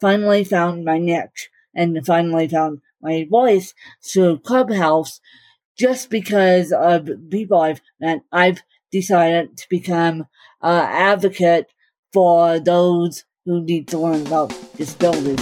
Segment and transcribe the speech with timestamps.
[0.00, 5.20] finally found my niche and finally found my voice through Clubhouse
[5.78, 8.22] just because of people I've met.
[8.32, 10.26] I've decided to become
[10.62, 11.70] an advocate
[12.12, 15.38] for those who need to learn about disabilities.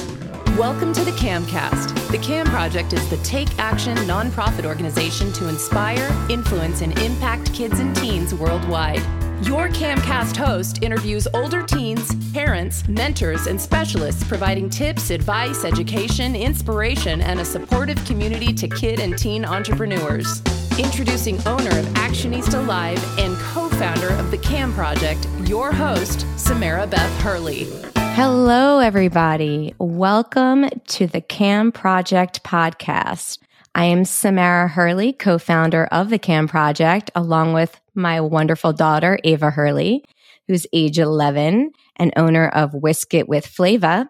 [0.57, 2.11] Welcome to the CAMcast.
[2.11, 7.79] The CAM Project is the Take Action nonprofit organization to inspire, influence, and impact kids
[7.79, 9.28] and teens worldwide.
[9.43, 17.21] Your CAMcast host interviews older teens, parents, mentors, and specialists providing tips, advice, education, inspiration,
[17.21, 20.43] and a supportive community to kid and teen entrepreneurs.
[20.77, 26.89] Introducing owner of Actionista Live and co founder of the CAM Project, your host, Samara
[26.89, 27.69] Beth Hurley.
[27.95, 29.73] Hello, everybody.
[29.79, 33.39] Welcome to the CAM Project podcast.
[33.73, 39.19] I am Samara Hurley, co founder of the CAM Project, along with my wonderful daughter,
[39.25, 40.05] Ava Hurley,
[40.47, 44.09] who's age 11 and owner of Whisk It with Flava.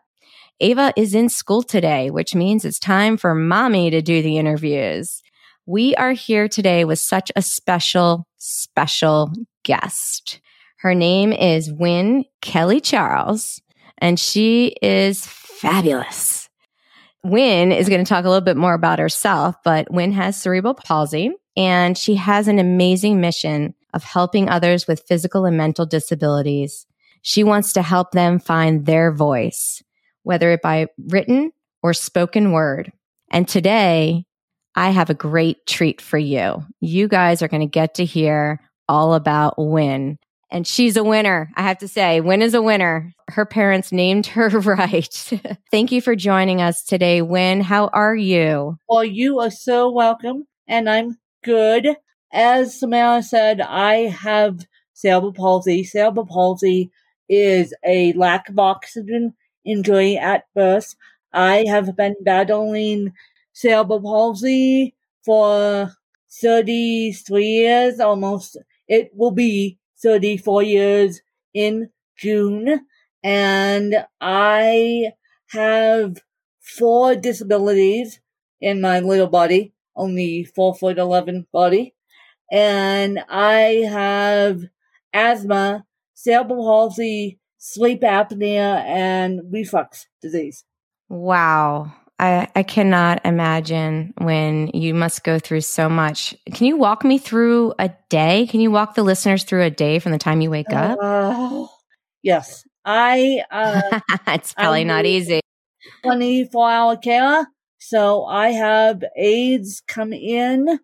[0.61, 5.23] Ava is in school today, which means it's time for mommy to do the interviews.
[5.67, 9.33] We are here today with such a special, special
[9.65, 10.41] guest.
[10.79, 13.61] Her name is Wynn Kelly Charles,
[13.99, 16.49] and she is fabulous.
[17.25, 20.75] Wynn is going to talk a little bit more about herself, but Wynn has cerebral
[20.75, 26.87] palsy and she has an amazing mission of helping others with physical and mental disabilities.
[27.23, 29.83] She wants to help them find their voice,
[30.23, 31.51] whether it by written
[31.83, 32.93] or spoken word.
[33.33, 34.25] And today
[34.77, 36.65] I have a great treat for you.
[36.81, 40.17] You guys are going to get to hear all about Win.
[40.53, 41.51] And she's a winner.
[41.57, 43.13] I have to say, Win is a winner.
[43.27, 45.13] Her parents named her right.
[45.73, 47.63] Thank you for joining us today, Win.
[47.63, 48.79] How are you?
[48.89, 50.45] Well, you are so welcome.
[50.69, 51.97] And I'm good.
[52.33, 55.83] As Samara said, I have cerebral palsy.
[55.85, 56.91] Cerebral palsy
[57.29, 59.35] is a lack of oxygen
[59.65, 60.95] injury at birth.
[61.33, 63.15] I have been battling
[63.53, 65.93] cerebral palsy for
[66.43, 68.57] 33 years, almost.
[68.89, 71.23] It will be 34 years
[71.55, 72.87] in June.
[73.23, 75.13] And I
[75.49, 76.19] have
[76.61, 78.21] four disabilities
[78.61, 81.95] in my little body, only four foot 11 body
[82.51, 84.63] and I have
[85.13, 90.65] asthma, cerebral palsy, sleep apnea, and reflux disease.
[91.09, 91.93] Wow.
[92.21, 96.35] I, I cannot imagine when you must go through so much.
[96.53, 98.47] Can you walk me through a day?
[98.49, 100.99] Can you walk the listeners through a day from the time you wake up?
[101.01, 101.67] Uh,
[102.23, 102.65] yes.
[102.85, 105.41] I, uh, it's probably not easy.
[106.03, 107.47] 24 hour care.
[107.79, 110.81] So I have aides come in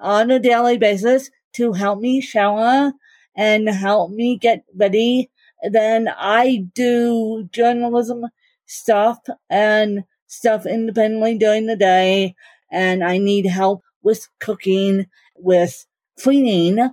[0.00, 2.92] on a daily basis to help me shower
[3.36, 5.30] and help me get ready.
[5.62, 8.26] Then I do journalism
[8.66, 12.34] stuff and stuff independently during the day.
[12.70, 15.86] And I need help with cooking, with
[16.20, 16.90] cleaning,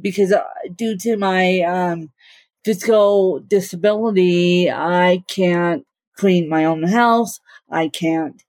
[0.00, 0.42] because uh,
[0.74, 2.10] due to my um,
[2.64, 5.86] physical disability, I can't
[6.16, 7.40] clean my own house.
[7.70, 8.42] I can't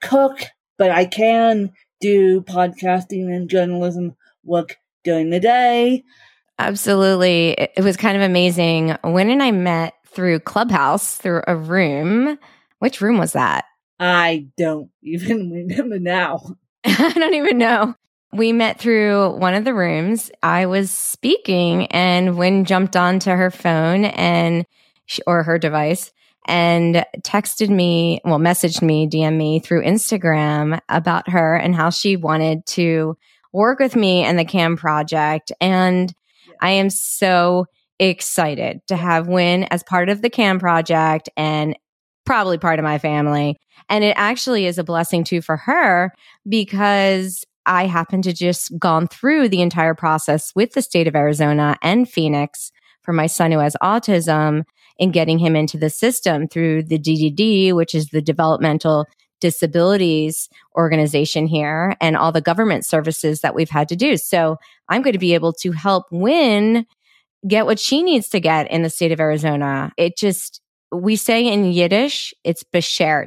[0.00, 0.40] cook,
[0.78, 6.04] but I can do podcasting and journalism work during the day.
[6.58, 7.50] Absolutely.
[7.50, 8.96] It was kind of amazing.
[9.04, 12.38] Win and I met through Clubhouse, through a room.
[12.78, 13.66] Which room was that?
[14.00, 16.56] I don't even remember now.
[16.84, 17.94] I don't even know.
[18.32, 20.30] We met through one of the rooms.
[20.42, 24.66] I was speaking, and Wynn jumped onto her phone and
[25.06, 26.12] she, or her device,
[26.46, 32.16] and texted me, well, messaged me, DM me through Instagram about her and how she
[32.16, 33.16] wanted to
[33.52, 35.52] work with me and the CAM project.
[35.60, 36.14] And
[36.60, 37.66] I am so
[37.98, 41.76] excited to have Wynn as part of the CAM project and
[42.24, 43.56] probably part of my family.
[43.88, 46.12] And it actually is a blessing too for her
[46.48, 51.76] because I happen to just gone through the entire process with the state of Arizona
[51.82, 52.70] and Phoenix
[53.02, 54.64] for my son who has autism
[54.98, 59.06] in getting him into the system through the DDD, which is the developmental
[59.40, 64.16] disabilities organization here and all the government services that we've had to do.
[64.16, 64.56] So
[64.88, 66.86] I'm going to be able to help Win
[67.46, 69.92] get what she needs to get in the state of Arizona.
[69.96, 70.60] It just,
[70.90, 73.26] we say in Yiddish, it's beshert.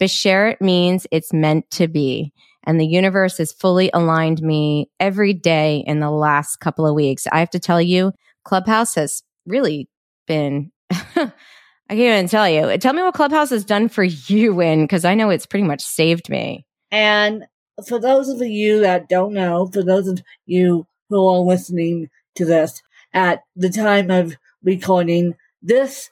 [0.00, 2.32] Beshert means it's meant to be.
[2.64, 7.26] And the universe has fully aligned me every day in the last couple of weeks.
[7.30, 8.12] I have to tell you,
[8.44, 9.88] Clubhouse has really
[10.26, 12.76] been I can't even tell you.
[12.78, 15.82] Tell me what Clubhouse has done for you, Wynn, because I know it's pretty much
[15.82, 16.66] saved me.
[16.90, 17.46] And
[17.86, 22.44] for those of you that don't know, for those of you who are listening to
[22.44, 26.10] this at the time of recording, this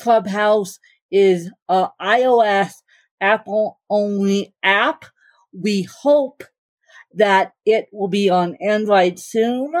[0.00, 0.78] Clubhouse
[1.10, 2.72] is a iOS
[3.20, 5.06] Apple only app.
[5.52, 6.44] We hope
[7.14, 9.72] that it will be on Android soon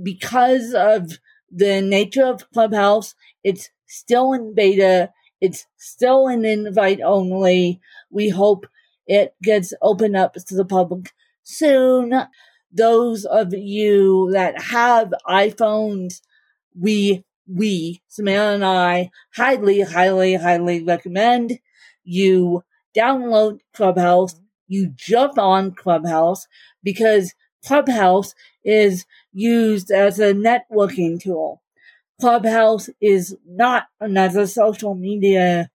[0.00, 1.18] because of
[1.52, 3.14] the nature of Clubhouse.
[3.44, 5.12] It's still in beta.
[5.40, 7.80] It's still an invite only.
[8.10, 8.66] We hope
[9.06, 11.12] it gets opened up to the public
[11.44, 12.14] soon.
[12.72, 16.22] Those of you that have iPhones,
[16.78, 21.60] we, we, Samantha and I highly, highly, highly recommend
[22.04, 22.64] you
[22.96, 26.46] download Clubhouse, you jump on Clubhouse
[26.82, 27.34] because
[27.66, 28.34] Clubhouse
[28.64, 31.62] is used as a networking tool.
[32.20, 35.70] Clubhouse is not another social media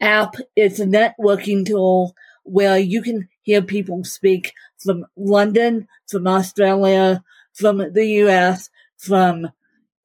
[0.00, 0.36] app.
[0.56, 2.14] It's a networking tool
[2.44, 7.24] where you can hear people speak from London, from Australia,
[7.54, 9.48] from the US, from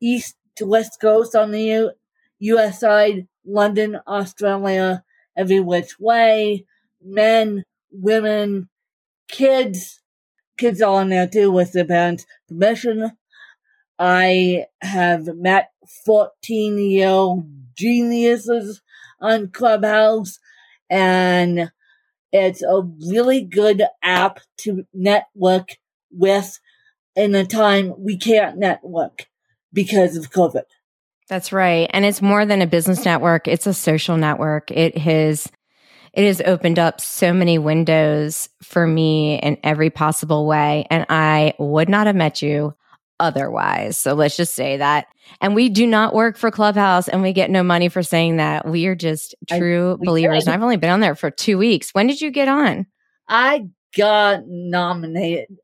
[0.02, 1.92] east to west coast on the U-
[2.40, 5.04] US side, London, Australia,
[5.38, 6.66] every which way,
[7.04, 8.70] men, women,
[9.30, 10.02] kids,
[10.58, 13.12] kids on there too with their parents' permission.
[13.98, 15.72] I have met
[16.06, 18.82] 14 year old geniuses
[19.22, 20.40] on Clubhouse
[20.90, 21.72] and
[22.32, 25.78] it's a really good app to network
[26.12, 26.60] with
[27.16, 29.28] in a time we can't network
[29.72, 30.64] because of COVID.
[31.28, 31.90] That's right.
[31.92, 33.48] And it's more than a business network.
[33.48, 34.70] It's a social network.
[34.70, 35.50] It has,
[36.16, 40.88] it has opened up so many windows for me in every possible way.
[40.90, 42.74] And I would not have met you
[43.20, 43.98] otherwise.
[43.98, 45.08] So let's just say that.
[45.42, 48.68] And we do not work for Clubhouse and we get no money for saying that.
[48.68, 50.46] We are just true I, believers.
[50.46, 51.92] And I've only been on there for two weeks.
[51.92, 52.86] When did you get on?
[53.28, 55.58] I got nominated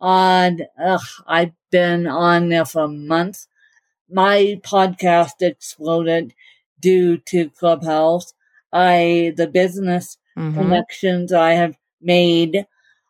[0.00, 3.46] on, ugh, I've been on there for months.
[4.10, 6.34] My podcast exploded
[6.80, 8.34] due to Clubhouse.
[8.72, 10.56] I, the business mm-hmm.
[10.56, 12.66] connections I have made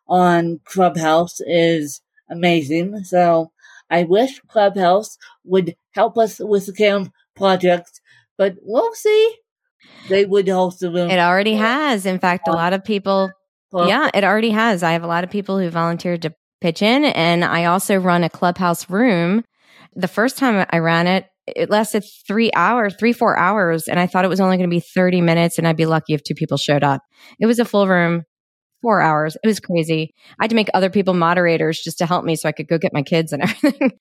[0.07, 3.03] on Clubhouse is amazing.
[3.03, 3.51] So
[3.89, 8.01] I wish Clubhouse would help us with the CAM project,
[8.37, 9.35] but we'll see.
[10.09, 11.09] They would host the room.
[11.09, 12.05] It already has.
[12.05, 13.31] In fact, a lot of people,
[13.73, 14.83] yeah, it already has.
[14.83, 18.23] I have a lot of people who volunteered to pitch in, and I also run
[18.23, 19.43] a Clubhouse room.
[19.95, 23.87] The first time I ran it, it lasted three hours, three, four hours.
[23.87, 26.13] And I thought it was only going to be 30 minutes and I'd be lucky
[26.13, 27.01] if two people showed up.
[27.39, 28.23] It was a full room
[28.81, 29.37] four hours.
[29.43, 30.13] It was crazy.
[30.39, 32.77] I had to make other people moderators just to help me so I could go
[32.77, 33.91] get my kids and everything.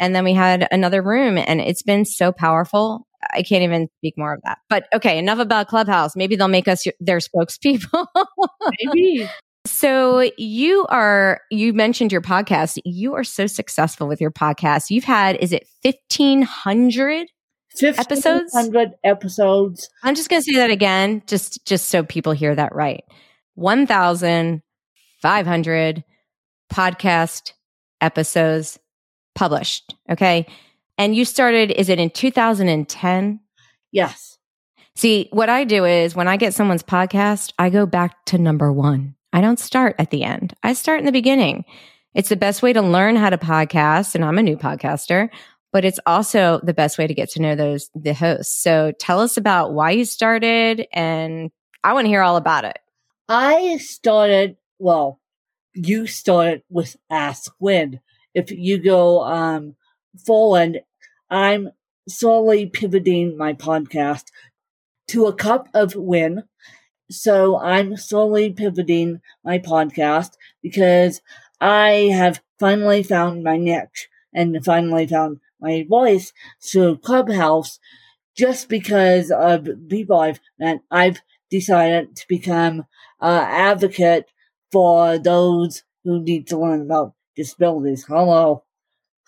[0.00, 3.06] and then we had another room and it's been so powerful.
[3.34, 4.58] I can't even speak more of that.
[4.70, 6.16] But okay, enough about Clubhouse.
[6.16, 8.06] Maybe they'll make us their spokespeople.
[8.84, 9.28] Maybe.
[9.66, 12.78] So you are you mentioned your podcast.
[12.84, 14.90] You are so successful with your podcast.
[14.90, 17.28] You've had is it 1500
[17.82, 18.54] episodes?
[18.54, 19.90] 1500 episodes.
[20.02, 23.04] I'm just going to say that again just just so people hear that right.
[23.56, 26.04] 1,500
[26.72, 27.52] podcast
[28.00, 28.78] episodes
[29.34, 29.94] published.
[30.10, 30.46] Okay.
[30.98, 33.40] And you started, is it in 2010?
[33.92, 34.38] Yes.
[34.94, 38.72] See, what I do is when I get someone's podcast, I go back to number
[38.72, 39.15] one.
[39.36, 41.66] I don't start at the end, I start in the beginning.
[42.14, 44.14] It's the best way to learn how to podcast.
[44.14, 45.28] And I'm a new podcaster,
[45.74, 48.56] but it's also the best way to get to know those, the hosts.
[48.56, 51.50] So tell us about why you started and
[51.84, 52.78] I want to hear all about it.
[53.28, 55.20] I started, well,
[55.74, 58.00] you started with Ask Win.
[58.32, 59.76] If you go um,
[60.24, 60.80] forward,
[61.28, 61.72] I'm
[62.08, 64.28] slowly pivoting my podcast
[65.08, 66.44] to a cup of win.
[67.10, 70.32] So I'm slowly pivoting my podcast
[70.62, 71.20] because
[71.60, 76.32] I have finally found my niche and finally found my voice
[76.62, 77.78] through Clubhouse
[78.36, 80.80] just because of people I've met.
[80.90, 81.20] I've
[81.50, 82.86] decided to become
[83.20, 84.26] an advocate
[84.72, 88.04] for those who need to learn about disabilities.
[88.06, 88.64] Hello.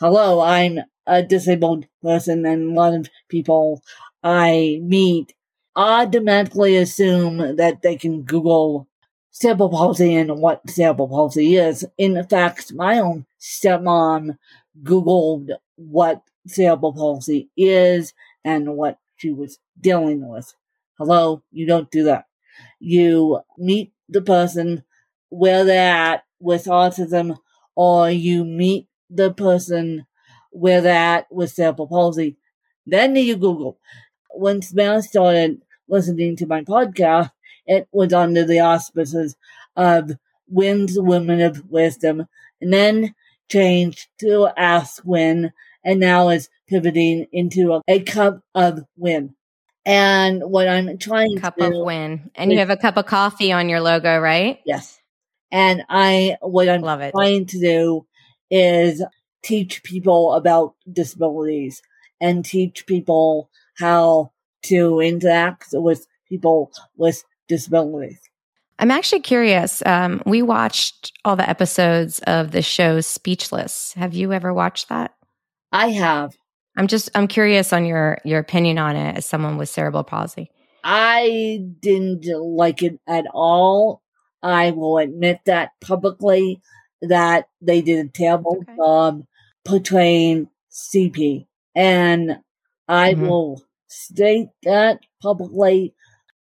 [0.01, 3.83] Hello, I'm a disabled person and a lot of people
[4.23, 5.35] I meet
[5.79, 8.89] automatically assume that they can Google
[9.31, 11.87] cerebral palsy and what cerebral palsy is.
[11.99, 14.39] In fact, my own stepmom
[14.83, 20.55] Googled what cerebral palsy is and what she was dealing with.
[20.99, 22.27] Hello, you don't do that
[22.81, 24.85] you meet the person
[25.31, 27.37] where they're at with autism
[27.77, 30.07] or you meet the person
[30.51, 32.37] where they're at with cerebral palsy.
[32.87, 33.79] Then you Google.
[34.33, 37.31] When Samantha started listening to my podcast,
[37.67, 39.37] it was under the auspices
[39.77, 40.13] of
[40.49, 42.27] Win's Women of Wisdom
[42.61, 43.15] and then
[43.51, 45.53] changed to Ask Win
[45.85, 49.35] and now is pivoting into a, a cup of Win.
[49.89, 53.53] And what I'm trying cup to of win, and you have a cup of coffee
[53.53, 54.61] on your logo, right?
[54.67, 55.01] Yes.
[55.51, 57.13] And I, what I'm Love it.
[57.13, 58.07] trying to do
[58.51, 59.03] is
[59.43, 61.81] teach people about disabilities
[62.21, 64.31] and teach people how
[64.63, 68.19] to interact with people with disabilities.
[68.79, 69.83] I'm actually curious.
[69.85, 73.93] Um, we watched all the episodes of the show Speechless.
[73.95, 75.15] Have you ever watched that?
[75.73, 76.35] I have.
[76.77, 80.51] I'm just I'm curious on your your opinion on it as someone with cerebral palsy.
[80.85, 84.01] I didn't like it at all.
[84.45, 86.61] I will admit that publicly
[87.03, 88.77] that they did a terrible Okay.
[88.77, 89.25] job
[89.65, 91.47] portraying CP.
[91.75, 92.39] And
[92.87, 93.21] I Mhm.
[93.21, 95.95] will state that publicly.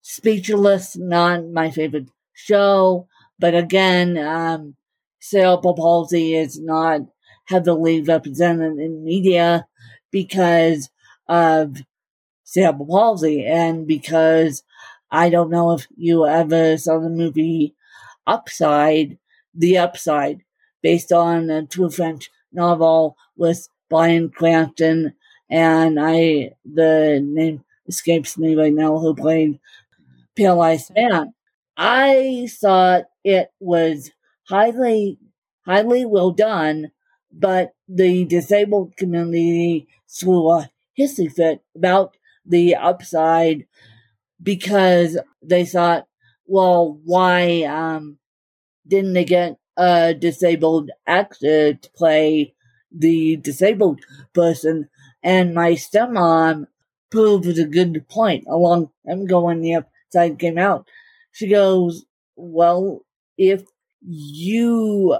[0.02, 3.08] Speechless, not my favorite show.
[3.38, 4.76] But again, um,
[5.20, 7.02] cerebral palsy is not
[7.46, 9.66] heavily represented in media
[10.10, 10.90] because
[11.28, 11.76] of
[12.44, 14.62] cerebral palsy and because
[15.10, 17.74] I don't know if you ever saw the movie
[18.26, 19.18] Upside,
[19.54, 20.44] The Upside,
[20.82, 25.14] based on a true French novel with Bryan Cranston
[25.50, 29.60] and I, the name escapes me right now, who played
[30.36, 31.34] Paralyzed Man.
[31.76, 34.10] I thought it was
[34.48, 35.18] highly,
[35.64, 36.92] highly well done,
[37.32, 43.66] but the disabled community threw a hissy fit about the upside
[44.42, 46.06] because they thought,
[46.46, 48.18] well, why um,
[48.86, 52.54] didn't they get a disabled actor to play
[52.92, 54.00] the disabled
[54.34, 54.88] person?
[55.22, 56.66] And my stepmom
[57.10, 60.88] proved a good point along ago when the upside came out.
[61.32, 62.04] She goes,
[62.36, 63.04] well,
[63.36, 63.64] if
[64.00, 65.18] you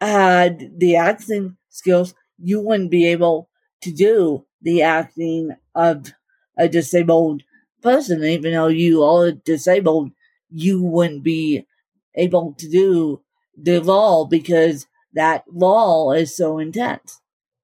[0.00, 3.48] had the acting skills, you wouldn't be able
[3.82, 6.12] to do the acting of
[6.56, 7.42] a disabled
[7.82, 10.10] person, even though you are disabled,
[10.50, 11.66] you wouldn't be
[12.14, 13.22] able to do
[13.56, 17.20] the role because that role is so intense.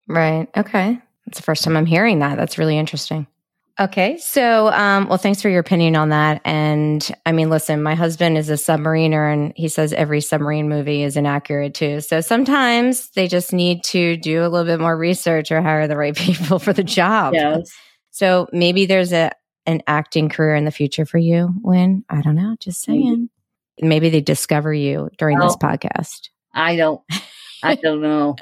[0.07, 0.49] Right.
[0.57, 1.01] Okay.
[1.35, 2.37] That's the first time I'm hearing that.
[2.37, 3.27] That's really interesting.
[3.81, 4.19] Okay.
[4.19, 6.41] So, um, well, thanks for your opinion on that.
[6.45, 11.03] And I mean, listen, my husband is a submariner and he says every submarine movie
[11.03, 12.01] is inaccurate too.
[12.03, 15.97] So sometimes they just need to do a little bit more research or hire the
[15.97, 17.35] right people for the job.
[17.35, 17.73] Yes.
[18.13, 19.33] So maybe there's a
[19.67, 22.05] an acting career in the future for you, Win.
[22.09, 22.55] I don't know.
[22.61, 23.29] Just saying.
[23.81, 26.29] Maybe they discover you during this podcast.
[26.53, 27.01] I don't,
[27.61, 28.37] I don't know.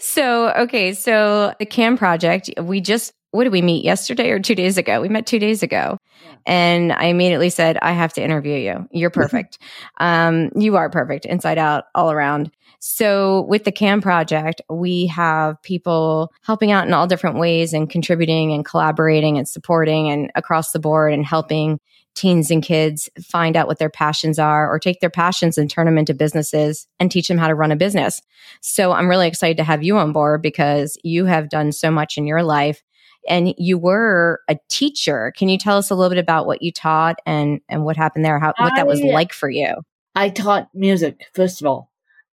[0.00, 4.54] So okay so the cam project we just what did we meet yesterday or two
[4.54, 5.00] days ago?
[5.00, 5.98] We met two days ago.
[6.24, 6.36] Yeah.
[6.46, 8.88] and i immediately said i have to interview you.
[8.92, 9.58] You're perfect.
[9.98, 12.52] Um, you are perfect inside out all around.
[12.78, 17.90] So with the cam project we have people helping out in all different ways and
[17.90, 21.80] contributing and collaborating and supporting and across the board and helping
[22.14, 25.86] teens and kids find out what their passions are or take their passions and turn
[25.86, 28.20] them into businesses and teach them how to run a business
[28.60, 32.16] so I'm really excited to have you on board because you have done so much
[32.16, 32.82] in your life
[33.28, 35.32] and you were a teacher.
[35.36, 38.24] Can you tell us a little bit about what you taught and and what happened
[38.24, 38.38] there?
[38.38, 39.74] How what that was I- like for you?
[40.16, 41.90] I taught music, first of all,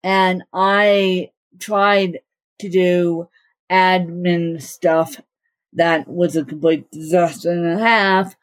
[0.01, 2.19] and I tried
[2.59, 3.27] to do
[3.69, 5.19] admin stuff
[5.73, 8.35] that was a complete disaster and a half.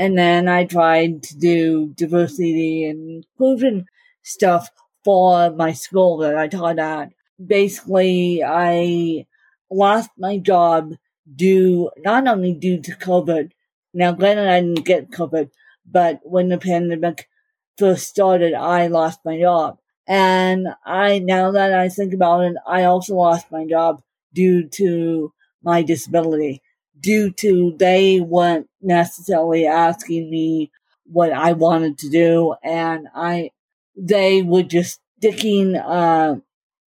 [0.00, 3.84] And then I tried to do diversity and inclusion
[4.22, 4.70] stuff
[5.04, 7.12] for my school that I taught at.
[7.38, 9.26] Basically, I
[9.70, 10.94] lost my job
[11.36, 13.50] due, not only due to COVID.
[13.92, 15.50] Now, granted, I didn't get COVID,
[15.84, 17.28] but when the pandemic
[17.76, 19.80] first started, I lost my job.
[20.08, 24.00] And I, now that I think about it, I also lost my job
[24.32, 26.62] due to my disability,
[26.98, 30.70] due to they weren't necessarily asking me
[31.04, 32.54] what I wanted to do.
[32.62, 33.50] And I,
[33.96, 36.36] they were just sticking, uh,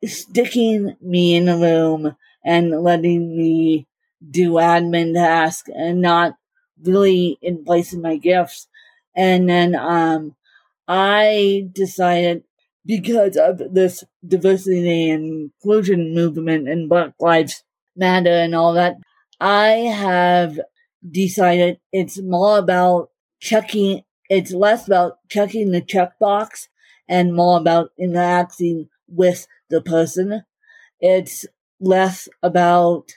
[0.05, 3.87] sticking me in a room and letting me
[4.29, 6.35] do admin tasks and not
[6.81, 8.67] really embracing my gifts.
[9.15, 10.35] And then, um,
[10.87, 12.43] I decided
[12.85, 17.63] because of this diversity and inclusion movement and Black Lives
[17.95, 18.97] Matter and all that,
[19.39, 20.59] I have
[21.09, 26.67] decided it's more about checking, it's less about checking the checkbox
[27.07, 30.43] and more about interacting with the person.
[30.99, 31.45] It's
[31.79, 33.11] less about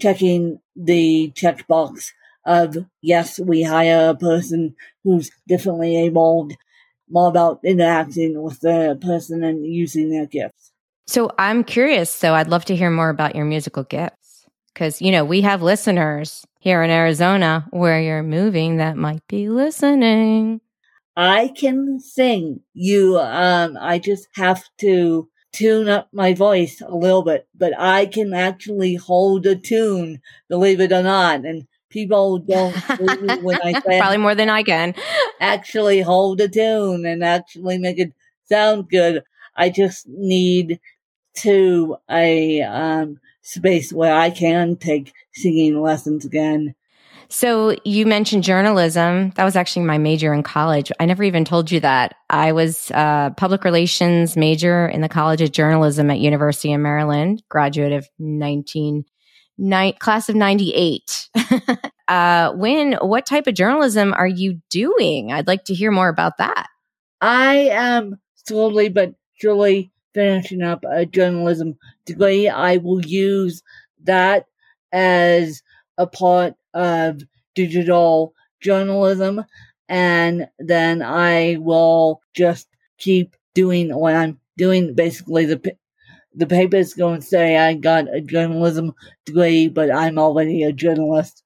[0.00, 2.12] checking the checkbox
[2.44, 6.54] of yes, we hire a person who's differently abled,
[7.08, 10.72] more about interacting with the person and using their gifts.
[11.06, 12.10] So I'm curious.
[12.10, 14.19] So I'd love to hear more about your musical gifts.
[14.72, 19.48] Because, you know, we have listeners here in Arizona where you're moving that might be
[19.48, 20.60] listening.
[21.16, 22.60] I can sing.
[22.72, 28.06] You, um, I just have to tune up my voice a little bit, but I
[28.06, 31.44] can actually hold a tune, believe it or not.
[31.44, 34.94] And people don't believe when I say probably more than I can
[35.40, 38.12] actually hold a tune and actually make it
[38.48, 39.22] sound good.
[39.56, 40.80] I just need
[41.38, 46.74] to a um, space where I can take singing lessons again.
[47.28, 49.30] So you mentioned journalism.
[49.36, 50.90] That was actually my major in college.
[50.98, 52.16] I never even told you that.
[52.28, 57.44] I was a public relations major in the College of Journalism at University of Maryland,
[57.48, 59.04] graduate of 19
[59.58, 61.28] ni- class of 98.
[62.08, 65.32] uh, Win, what type of journalism are you doing?
[65.32, 66.66] I'd like to hear more about that.
[67.20, 72.48] I am slowly but surely finishing up a journalism degree.
[72.48, 73.62] I will use
[74.04, 74.46] that
[74.92, 75.62] as
[75.98, 77.22] a part of
[77.54, 79.44] digital journalism.
[79.88, 84.94] And then I will just keep doing what I'm doing.
[84.94, 85.76] Basically, the
[86.32, 88.94] the paper is going to say I got a journalism
[89.26, 91.42] degree, but I'm already a journalist.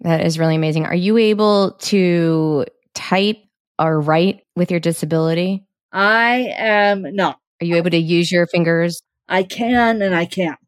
[0.00, 0.86] That is really amazing.
[0.86, 2.64] Are you able to
[2.94, 3.38] type
[3.78, 5.66] or write with your disability?
[5.92, 7.39] I am not.
[7.60, 9.02] Are you able to use your fingers?
[9.28, 10.58] I can and I can't.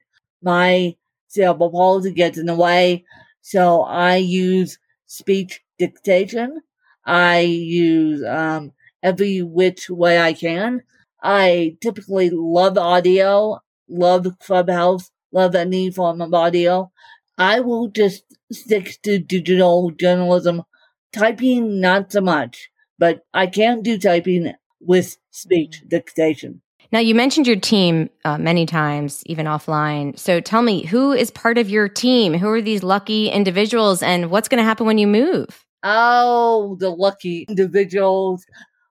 [0.43, 0.97] My
[1.29, 3.05] cerebral palsy gets in the way,
[3.43, 6.61] so I use speech dictation.
[7.07, 8.73] I use um,
[9.03, 10.83] every which way I can.
[11.23, 16.93] I typically love audio, love Clubhouse, love any form of audio.
[17.39, 20.65] I will just stick to digital journalism.
[21.13, 26.63] Typing, not so much, but I can do typing with speech dictation.
[26.93, 30.19] Now, you mentioned your team uh, many times, even offline.
[30.19, 32.35] So tell me, who is part of your team?
[32.35, 35.65] Who are these lucky individuals, and what's going to happen when you move?
[35.83, 38.45] Oh, the lucky individuals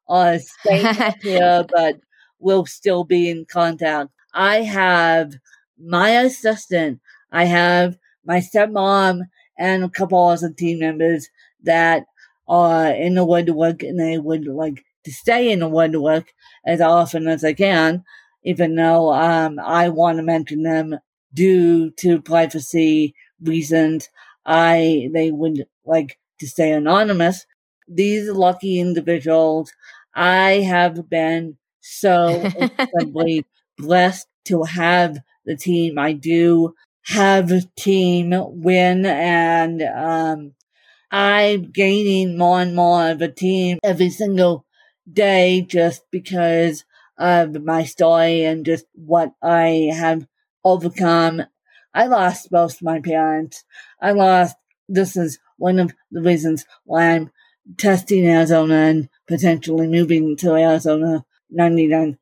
[0.09, 1.97] are staying here, but
[2.39, 4.09] will still be in contact.
[4.33, 5.33] I have
[5.79, 6.99] my assistant.
[7.31, 9.21] I have my stepmom
[9.57, 11.29] and a couple other team members
[11.63, 12.05] that
[12.47, 16.33] are in the woodwork and they would like to stay in the woodwork
[16.65, 18.03] as often as I can,
[18.43, 20.97] even though um, I want to mention them
[21.33, 24.09] due to privacy reasons.
[24.45, 27.45] I they would like to stay anonymous.
[27.87, 29.71] These lucky individuals,
[30.15, 33.45] I have been so incredibly
[33.77, 40.53] blessed to have the team I do have a team win and um,
[41.11, 44.65] I'm gaining more and more of a team every single
[45.11, 46.85] day just because
[47.17, 50.27] of my story and just what I have
[50.63, 51.43] overcome.
[51.93, 53.63] I lost both my parents.
[54.01, 54.55] I lost,
[54.87, 57.31] this is one of the reasons why I'm
[57.77, 62.17] testing Arizona and potentially moving to Arizona 99%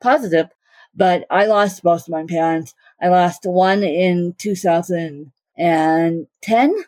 [0.00, 0.48] positive.
[0.94, 2.74] But I lost both my parents.
[3.00, 6.84] I lost one in 2010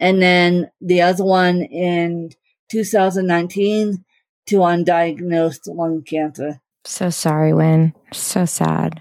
[0.00, 2.32] and then the other one in
[2.68, 4.04] 2019
[4.50, 6.60] to undiagnosed lung cancer.
[6.84, 7.94] So sorry, Win.
[8.12, 9.00] So sad.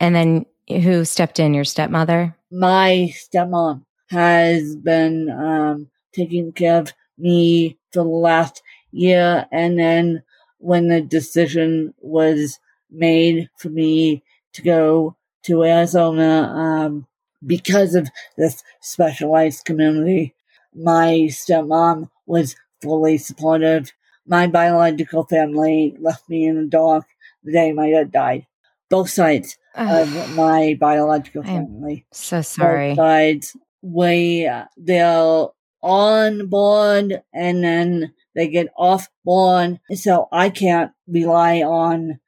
[0.00, 1.54] And then who stepped in?
[1.54, 2.36] Your stepmother?
[2.50, 9.46] My stepmom has been um, taking care of me for the last year.
[9.52, 10.24] And then
[10.58, 12.58] when the decision was
[12.90, 17.06] made for me to go to Arizona, um,
[17.46, 20.34] because of this specialized community,
[20.74, 23.92] my stepmom was fully supportive
[24.26, 27.04] my biological family left me in the dark
[27.44, 28.46] the day my dad died.
[28.90, 32.06] Both sides of my biological family.
[32.12, 32.90] so sorry.
[32.90, 33.56] Both sides.
[33.82, 35.46] We, they're
[35.82, 39.80] on board and then they get off board.
[39.94, 42.20] So I can't rely on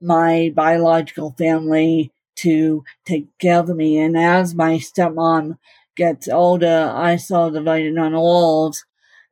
[0.00, 3.98] my biological family to take care of me.
[3.98, 5.58] And as my stepmom
[5.96, 8.84] gets older, I saw the writing on the walls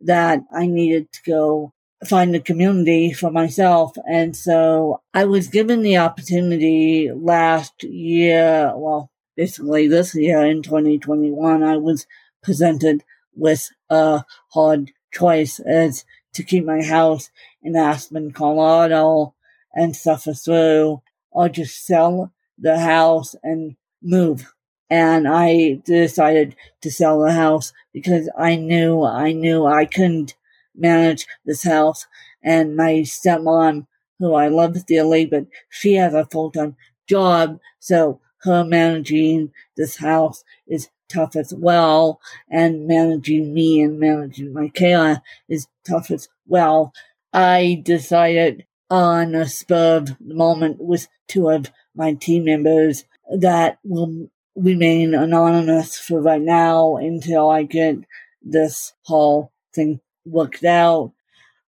[0.03, 1.73] that I needed to go
[2.07, 3.97] find a community for myself.
[4.09, 11.63] And so I was given the opportunity last year, well, basically this year in 2021,
[11.63, 12.07] I was
[12.43, 17.31] presented with a hard choice as to keep my house
[17.63, 19.35] in Aspen, Colorado
[19.75, 24.53] and suffer through or just sell the house and move.
[24.89, 30.35] And I decided to sell the house because I knew, I knew I couldn't
[30.81, 32.07] manage this house.
[32.43, 33.87] And my stepmom,
[34.19, 36.77] who I love dearly, but she has a full time
[37.09, 37.59] job.
[37.79, 45.23] So her managing this house is tough as well, and managing me and managing Michaela
[45.49, 46.93] is tough as well.
[47.33, 53.05] I decided on a spur of the moment with two of my team members
[53.39, 57.97] that will remain anonymous for right now until I get
[58.43, 61.13] this whole thing worked out.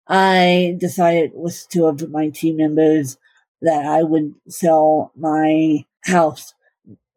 [0.08, 3.18] I decided with two of my team members
[3.60, 6.54] that I would sell my house,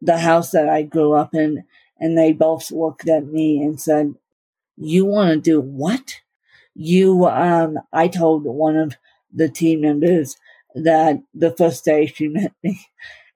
[0.00, 1.64] the house that I grew up in,
[1.98, 4.14] and they both looked at me and said,
[4.76, 6.20] you want to do what?
[6.74, 8.96] You, um, I told one of
[9.32, 10.36] the team members
[10.74, 12.86] that the first day she met me,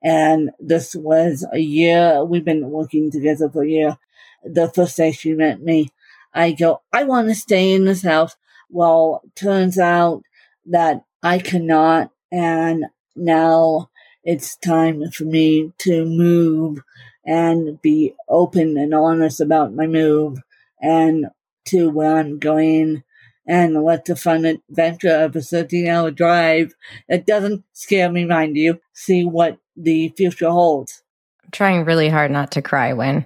[0.03, 3.97] and this was a year, we've been working together for a year.
[4.43, 5.89] The first day she met me,
[6.33, 8.35] I go, I want to stay in this house.
[8.69, 10.23] Well, turns out
[10.65, 12.11] that I cannot.
[12.31, 13.89] And now
[14.23, 16.81] it's time for me to move
[17.25, 20.39] and be open and honest about my move
[20.81, 21.27] and
[21.65, 23.03] to where I'm going
[23.47, 26.73] and let the fun adventure of a 13 hour drive
[27.09, 31.03] that doesn't scare me, mind you, see what the future holds.
[31.43, 33.25] I'm trying really hard not to cry when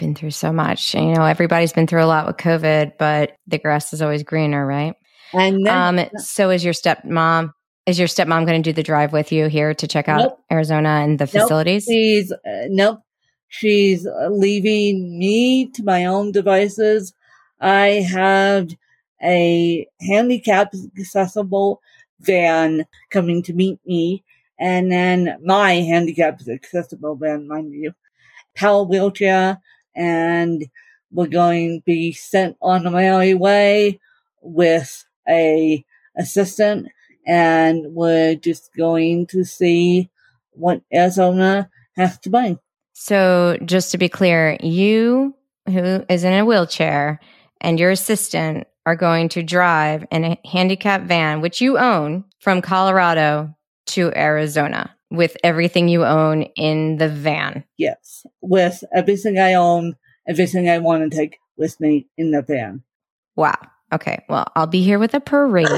[0.00, 0.94] been through so much.
[0.94, 4.66] You know, everybody's been through a lot with COVID, but the grass is always greener,
[4.66, 4.94] right?
[5.32, 7.52] And then, um, so is your stepmom.
[7.86, 10.38] Is your stepmom going to do the drive with you here to check out Nope.
[10.50, 11.30] Arizona and the Nope.
[11.30, 11.84] facilities?
[11.88, 13.00] she's, uh, nope,
[13.48, 17.14] she's uh, leaving me to my own devices.
[17.60, 18.70] I have
[19.22, 21.80] a handicap accessible
[22.20, 24.24] van coming to meet me.
[24.58, 27.92] And then my handicap accessible van, mind you,
[28.54, 29.58] power wheelchair.
[29.94, 30.66] And
[31.10, 34.00] we're going to be sent on merry way
[34.42, 35.84] with a
[36.16, 36.88] assistant.
[37.26, 40.10] And we're just going to see
[40.52, 42.58] what Arizona has to bring.
[42.92, 45.34] So, just to be clear, you
[45.66, 47.20] who is in a wheelchair
[47.60, 52.62] and your assistant are going to drive in a handicap van, which you own from
[52.62, 53.54] Colorado
[53.86, 57.64] to Arizona with everything you own in the van.
[57.76, 59.96] Yes, with everything I own,
[60.28, 62.82] everything I want to take with me in the van.
[63.36, 63.58] Wow.
[63.92, 64.24] Okay.
[64.28, 65.68] Well, I'll be here with a parade.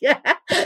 [0.00, 0.18] yeah.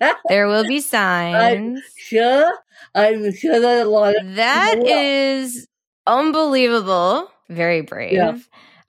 [0.28, 1.80] there will be signs.
[1.96, 2.50] Sure.
[2.94, 5.66] I'm sure that a lot of That is
[6.06, 7.30] unbelievable.
[7.48, 8.12] Very brave.
[8.12, 8.38] Yeah.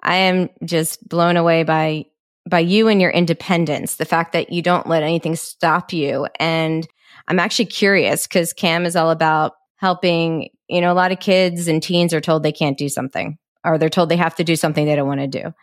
[0.02, 2.06] I am just blown away by
[2.50, 6.28] by you and your independence, the fact that you don't let anything stop you.
[6.40, 6.88] And
[7.32, 11.70] I'm actually curious because Cam is all about helping, you know, a lot of kids
[11.70, 14.58] and teens are told they can't do something or they're told they have to do
[14.58, 15.54] something they don't want to do.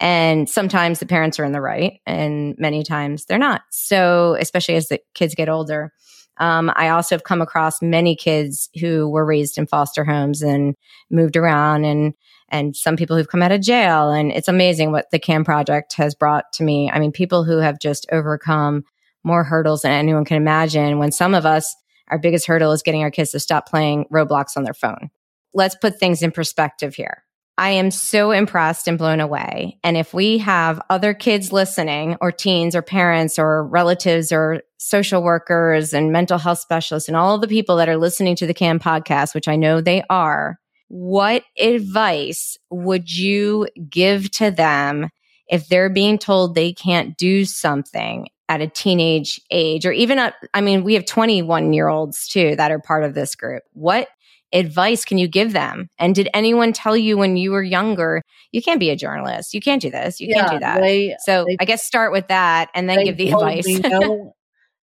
[0.00, 3.60] And sometimes the parents are in the right and many times they're not.
[3.70, 5.92] So, especially as the kids get older.
[6.38, 10.74] Um, I also have come across many kids who were raised in foster homes and
[11.10, 12.14] moved around and
[12.48, 14.10] and some people who've come out of jail.
[14.10, 16.90] And it's amazing what the CAM project has brought to me.
[16.90, 18.84] I mean, people who have just overcome
[19.24, 20.98] more hurdles than anyone can imagine.
[20.98, 21.74] When some of us,
[22.08, 25.10] our biggest hurdle is getting our kids to stop playing Roblox on their phone.
[25.54, 27.24] Let's put things in perspective here.
[27.58, 29.78] I am so impressed and blown away.
[29.84, 35.22] And if we have other kids listening, or teens, or parents, or relatives, or social
[35.22, 38.80] workers, and mental health specialists, and all the people that are listening to the CAM
[38.80, 45.10] podcast, which I know they are, what advice would you give to them
[45.46, 50.34] if they're being told they can't do something at a teenage age or even at,
[50.52, 53.62] I mean, we have 21 year olds too that are part of this group.
[53.74, 54.08] What
[54.52, 55.88] advice can you give them?
[56.00, 59.60] And did anyone tell you when you were younger, you can't be a journalist, you
[59.60, 60.80] can't do this, you can't do that?
[60.80, 63.64] They, so they- I guess start with that and then give the advice.
[63.64, 64.34] me no.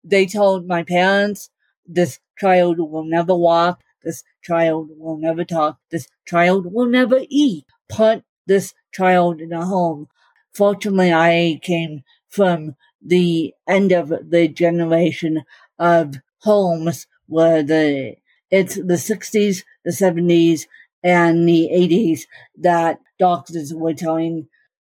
[0.03, 1.49] they told my parents,
[1.87, 7.63] this child will never walk, this child will never talk, this child will never eat.
[7.87, 10.09] Put this child in a home.
[10.53, 15.43] Fortunately, I came from the end of the generation
[15.79, 18.15] of homes where the
[18.51, 20.67] it's the 60s, the 70s,
[21.03, 22.21] and the 80s
[22.59, 24.47] that doctors were telling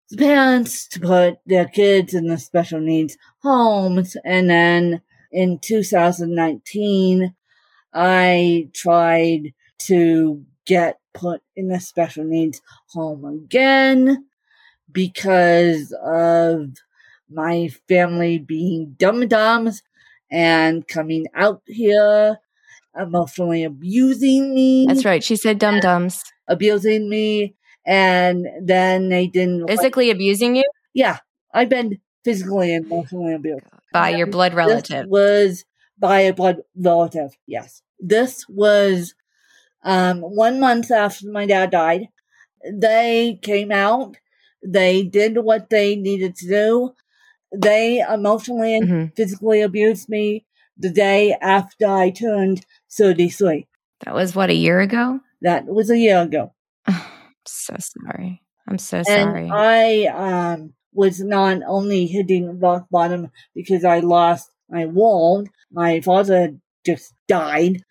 [0.09, 4.17] the parents to put their kids in the special needs homes.
[4.25, 7.35] And then in 2019,
[7.93, 14.25] I tried to get put in a special needs home again
[14.91, 16.71] because of
[17.31, 19.83] my family being dum dums
[20.31, 22.37] and coming out here,
[22.99, 25.23] emotionally abusing me, That's right.
[25.23, 26.23] She said dum dums.
[26.47, 29.61] abusing me, and then they didn't.
[29.61, 30.63] like- Physically abusing you
[30.93, 31.19] yeah,
[31.53, 35.07] I've been physically and emotionally abused by your blood relative.
[35.07, 35.65] was
[35.97, 37.37] by a blood relative.
[37.47, 37.81] Yes.
[37.99, 39.13] This was
[39.83, 42.09] um, one month after my dad died.
[42.71, 44.17] They came out.
[44.63, 46.93] They did what they needed to do.
[47.55, 50.45] They emotionally and hmm physically abused me
[50.77, 53.67] the day after I turned 33.
[54.05, 55.19] That was what a year ago.
[55.41, 56.53] That was a year ago.
[56.87, 57.01] I'm
[57.45, 58.41] so sorry.
[58.67, 59.49] I'm so And sorry.
[59.49, 66.55] I um, was not only hitting rock bottom because I lost my wall, my father
[66.85, 67.83] just died.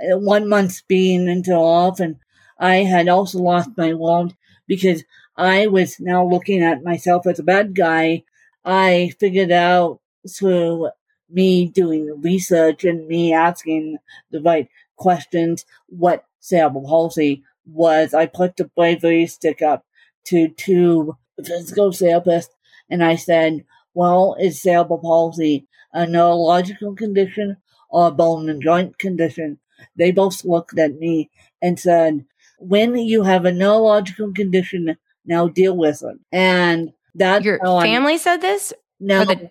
[0.00, 2.16] Uh, One month being into off, and
[2.58, 4.32] I had also lost my wall
[4.66, 5.04] because
[5.36, 8.24] I was now looking at myself as a bad guy.
[8.66, 10.90] I figured out through
[11.30, 13.98] me doing research and me asking
[14.30, 18.12] the right questions what cerebral palsy was.
[18.14, 19.84] I put the bravery stick up
[20.26, 22.50] to two physical therapists
[22.90, 27.56] and I said, well, is cerebral palsy a neurological condition
[27.88, 29.58] or a bone and joint condition?
[29.96, 31.30] They both looked at me
[31.62, 32.26] and said,
[32.58, 36.18] Win, you have a neurological condition, now deal with it.
[36.32, 38.72] And that's Your family said this?
[39.00, 39.50] no, the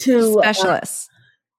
[0.00, 1.08] to uh, Specialists.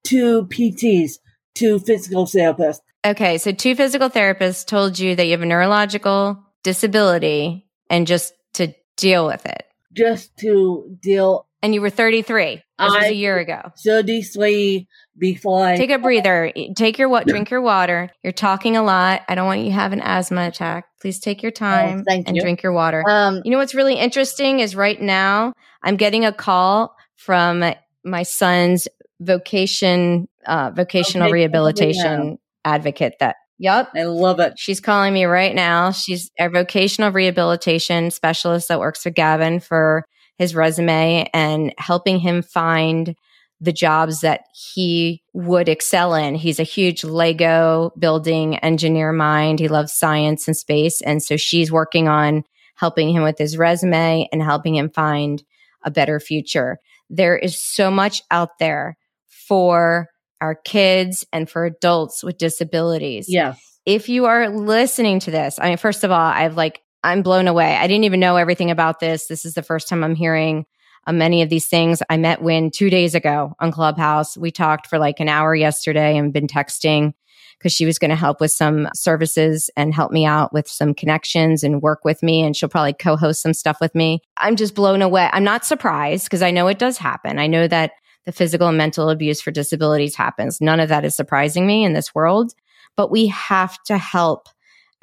[0.04, 1.14] two PTs,
[1.56, 2.80] two physical therapists.
[3.06, 8.34] Okay, so two physical therapists told you that you have a neurological disability and just
[8.56, 9.64] to deal with it.
[9.94, 12.46] just to deal And you were 33.
[12.46, 13.72] This was I- a year ago.
[13.84, 16.52] 33 before I Take a breather.
[16.76, 17.26] Take your what?
[17.28, 18.10] Drink your water.
[18.24, 19.22] You're talking a lot.
[19.28, 20.86] I don't want you to have an asthma attack.
[21.02, 22.42] Please take your time Oh, thank and you.
[22.42, 23.04] drink your water.
[23.10, 27.64] um You know what's really interesting is right now I'm getting a call from
[28.04, 28.88] my son's
[29.20, 33.14] vocation, uh, vocational Vocational rehabilitation advocate.
[33.20, 34.54] That yep, I love it.
[34.58, 35.92] she's calling me right now.
[35.92, 40.06] She's a vocational rehabilitation specialist that works with Gavin for
[40.38, 43.16] his resume and helping him find
[43.60, 46.36] the jobs that he would excel in.
[46.36, 49.60] He's a huge Lego building engineer mind.
[49.60, 51.02] He loves science and space.
[51.02, 52.44] And so she's working on
[52.76, 55.44] helping him with his resume and helping him find
[55.84, 56.78] a better future.
[57.10, 58.96] There is so much out there
[59.28, 60.08] for
[60.40, 63.60] our kids and for adults with disabilities Yes.
[63.88, 67.48] if you are listening to this, I mean, first of all, I've like, I'm blown
[67.48, 67.76] away.
[67.76, 69.28] I didn't even know everything about this.
[69.28, 70.66] This is the first time I'm hearing
[71.08, 72.02] uh, many of these things.
[72.10, 74.38] I met Win two days ago on Clubhouse.
[74.38, 77.14] We talked for like an hour yesterday and been texting
[77.58, 80.94] because she was going to help with some services and help me out with some
[80.94, 82.42] connections and work with me.
[82.44, 84.22] And she'll probably co host some stuff with me.
[84.38, 85.30] I'm just blown away.
[85.32, 87.40] I'm not surprised because I know it does happen.
[87.40, 87.92] I know that
[88.26, 90.60] the physical and mental abuse for disabilities happens.
[90.60, 92.54] None of that is surprising me in this world
[92.98, 94.50] but we have to help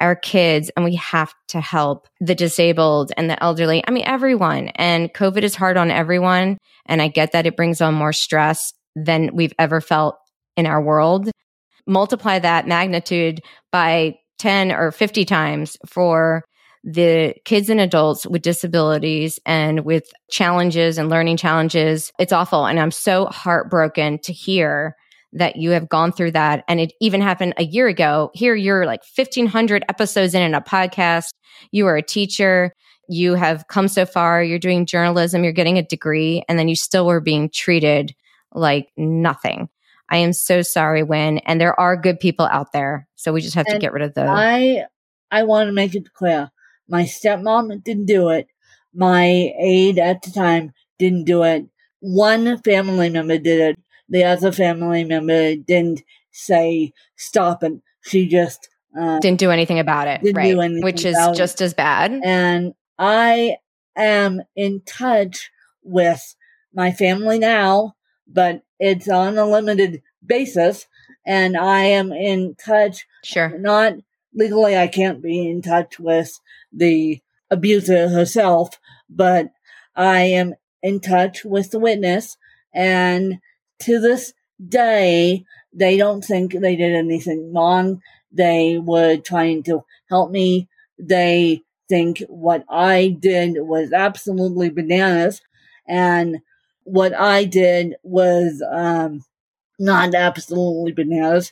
[0.01, 3.83] our kids and we have to help the disabled and the elderly.
[3.87, 4.69] I mean, everyone.
[4.75, 6.57] And COVID is hard on everyone.
[6.85, 10.17] And I get that it brings on more stress than we've ever felt
[10.57, 11.29] in our world.
[11.87, 16.43] Multiply that magnitude by 10 or 50 times for
[16.83, 22.11] the kids and adults with disabilities and with challenges and learning challenges.
[22.19, 22.65] It's awful.
[22.65, 24.95] And I'm so heartbroken to hear
[25.33, 28.31] that you have gone through that and it even happened a year ago.
[28.33, 31.29] Here you're like 1500 episodes in in a podcast.
[31.71, 32.73] You are a teacher.
[33.09, 34.43] You have come so far.
[34.43, 35.43] You're doing journalism.
[35.43, 38.15] You're getting a degree and then you still were being treated
[38.53, 39.69] like nothing.
[40.09, 41.39] I am so sorry, Win.
[41.39, 43.07] And there are good people out there.
[43.15, 44.29] So we just have to get rid of those.
[44.29, 44.85] I
[45.31, 46.51] I want to make it clear.
[46.87, 48.47] My stepmom didn't do it.
[48.93, 49.25] My
[49.59, 51.65] aide at the time didn't do it.
[51.99, 53.79] One family member did it.
[54.09, 57.73] The other family member didn't say stop it.
[58.01, 60.21] She just uh, Didn't do anything about it.
[60.35, 60.55] Right.
[60.83, 61.37] Which is about it.
[61.37, 62.11] just as bad.
[62.23, 63.57] and I
[63.97, 65.51] am in touch
[65.83, 66.35] with
[66.73, 67.95] my family now,
[68.27, 70.85] but it's on a limited basis.
[71.25, 73.57] And I am in touch, Sure.
[73.57, 73.93] not
[74.33, 76.39] legally, I can't be in touch with
[76.71, 79.47] the abuser herself, but
[79.95, 82.37] I am in touch with the witness.
[82.73, 83.39] And
[83.79, 84.33] to this
[84.67, 88.01] day, they don't think they did anything wrong.
[88.31, 90.69] They were trying to help me.
[90.97, 95.41] They think what I did was absolutely bananas.
[95.87, 96.39] And
[96.83, 99.23] what I did was um,
[99.79, 101.51] not absolutely bananas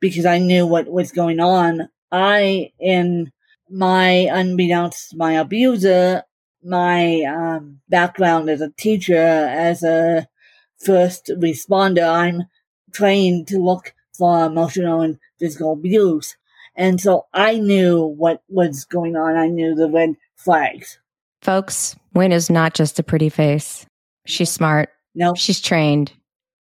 [0.00, 1.88] because I knew what was going on.
[2.12, 3.32] I, in
[3.68, 6.22] my unbeknownst to my abuser,
[6.62, 10.28] my um, background as a teacher, as a
[10.78, 12.44] first responder, I'm
[12.92, 16.36] trained to look for emotional and physical abuse.
[16.74, 19.36] And so I knew what was going on.
[19.36, 20.98] I knew the red flags.
[21.42, 23.86] Folks, Win is not just a pretty face.
[24.26, 24.90] She's smart.
[25.14, 26.12] No, She's trained.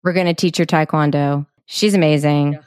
[0.03, 1.45] We're going to teach her Taekwondo.
[1.65, 2.53] She's amazing.
[2.53, 2.59] Yeah.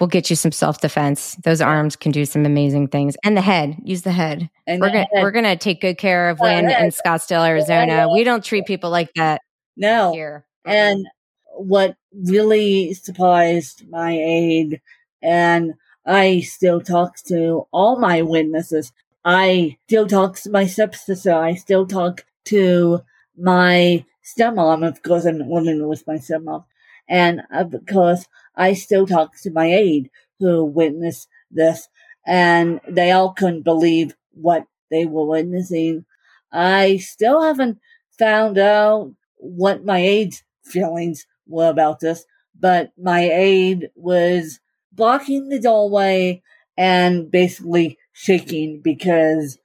[0.00, 1.36] We'll get you some self defense.
[1.44, 3.14] Those arms can do some amazing things.
[3.22, 4.50] And the head, use the head.
[4.66, 8.08] And we're gonna we're gonna take good care of Wynn in Scottsdale, Arizona.
[8.12, 9.42] We don't treat people like that
[9.76, 10.44] no, here.
[10.64, 11.62] And uh-huh.
[11.62, 14.80] what really surprised my aide,
[15.22, 15.74] and
[16.06, 18.92] I still talk to all my witnesses.
[19.24, 21.34] I still talk to my stepsister.
[21.34, 23.02] I still talk to
[23.36, 26.64] my stepmom, of course, I'm living with my stepmom.
[27.08, 31.88] And of course, I still talk to my aide who witnessed this,
[32.26, 36.04] and they all couldn't believe what they were witnessing.
[36.52, 37.78] I still haven't
[38.18, 42.24] found out what my aide's feelings were about this,
[42.58, 44.60] but my aide was
[44.92, 46.42] blocking the doorway
[46.76, 49.58] and basically shaking because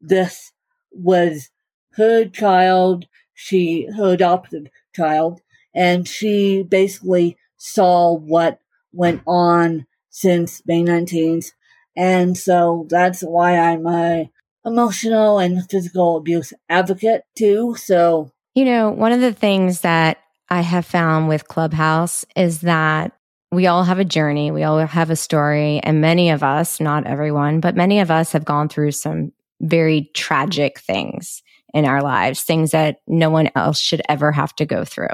[0.00, 0.52] this
[0.92, 1.50] was
[1.92, 5.40] her child, she, her adopted child,
[5.74, 8.60] and she basically saw what
[8.92, 11.52] went on since May 19th.
[11.96, 14.30] And so that's why I'm a
[14.64, 17.76] emotional and physical abuse advocate too.
[17.76, 20.18] So You know, one of the things that
[20.50, 23.12] I have found with Clubhouse is that
[23.52, 27.06] we all have a journey, we all have a story, and many of us, not
[27.06, 32.42] everyone, but many of us have gone through some very tragic things in our lives,
[32.42, 35.08] things that no one else should ever have to go through.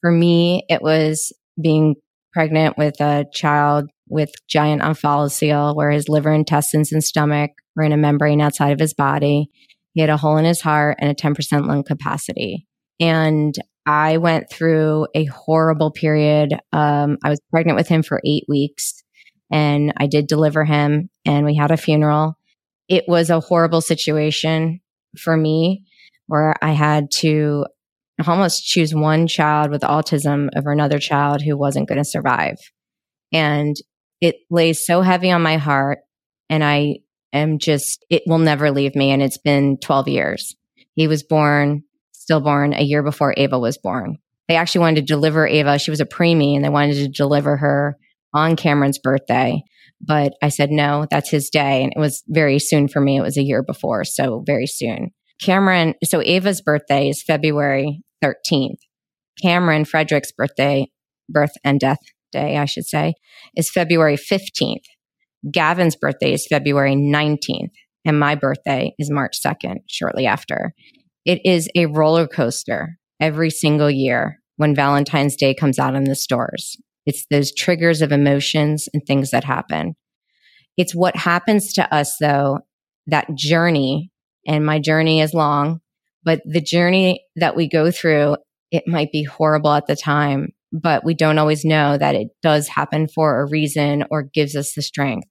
[0.00, 1.94] For me, it was being
[2.32, 7.92] pregnant with a child with giant omphalocele, where his liver, intestines, and stomach were in
[7.92, 9.48] a membrane outside of his body.
[9.94, 12.66] He had a hole in his heart and a 10% lung capacity.
[13.00, 13.54] And
[13.86, 16.54] I went through a horrible period.
[16.72, 19.02] Um, I was pregnant with him for eight weeks
[19.50, 22.38] and I did deliver him and we had a funeral.
[22.88, 24.80] It was a horrible situation
[25.18, 25.84] for me
[26.26, 27.66] where I had to
[28.26, 32.56] almost choose one child with autism over another child who wasn't going to survive.
[33.32, 33.76] And
[34.20, 35.98] it lays so heavy on my heart.
[36.48, 36.98] And I
[37.32, 39.10] am just, it will never leave me.
[39.10, 40.56] And it's been 12 years.
[40.94, 41.82] He was born,
[42.24, 44.16] stillborn, a year before Ava was born.
[44.48, 45.78] They actually wanted to deliver Ava.
[45.78, 47.96] She was a preemie and they wanted to deliver her
[48.32, 49.62] on Cameron's birthday.
[50.00, 51.82] But I said, no, that's his day.
[51.82, 53.16] And it was very soon for me.
[53.16, 54.04] It was a year before.
[54.04, 55.10] So very soon.
[55.40, 58.78] Cameron, so Ava's birthday is February 13th.
[59.42, 60.88] Cameron Frederick's birthday,
[61.28, 61.98] birth and death
[62.32, 63.14] day, I should say,
[63.56, 64.84] is February 15th.
[65.50, 67.72] Gavin's birthday is February 19th.
[68.04, 70.74] And my birthday is March 2nd, shortly after.
[71.24, 76.14] It is a roller coaster every single year when Valentine's Day comes out in the
[76.14, 76.76] stores.
[77.06, 79.94] It's those triggers of emotions and things that happen.
[80.76, 82.60] It's what happens to us, though,
[83.06, 84.10] that journey,
[84.46, 85.80] and my journey is long,
[86.24, 88.36] but the journey that we go through,
[88.70, 92.68] it might be horrible at the time, but we don't always know that it does
[92.68, 95.28] happen for a reason or gives us the strength.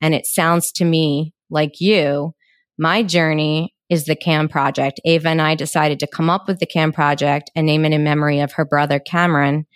[0.00, 2.34] And it sounds to me like you,
[2.78, 5.00] my journey is the CAM project.
[5.04, 8.04] Ava and I decided to come up with the CAM project and name it in
[8.04, 9.66] memory of her brother Cameron.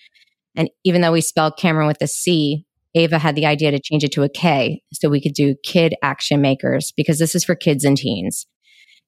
[0.54, 2.64] And even though we spelled Cameron with a C,
[2.94, 5.94] Ava had the idea to change it to a K so we could do kid
[6.02, 8.46] action makers because this is for kids and teens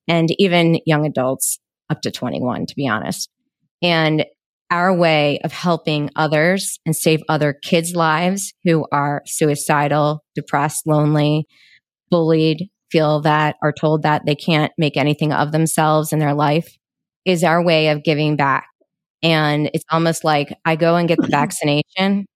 [0.06, 1.58] and even young adults
[1.90, 3.30] up to 21, to be honest.
[3.82, 4.24] And
[4.70, 11.46] our way of helping others and save other kids' lives who are suicidal, depressed, lonely,
[12.10, 16.76] bullied, feel that are told that they can't make anything of themselves in their life
[17.24, 18.66] is our way of giving back.
[19.22, 22.26] And it's almost like I go and get the vaccination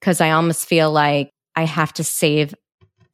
[0.00, 2.54] because I almost feel like I have to save